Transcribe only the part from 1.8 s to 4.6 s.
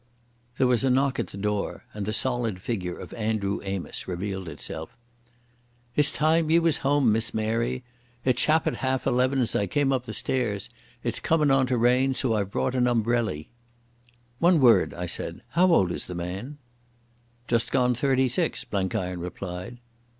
and the solid figure of Andrew Amos revealed